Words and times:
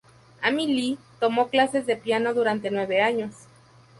Amy 0.41 0.65
Lee 0.65 0.97
tomó 1.19 1.49
clases 1.49 1.85
de 1.85 1.95
piano 1.95 2.33
durante 2.33 2.71
nueve 2.71 3.03
años. 3.03 3.35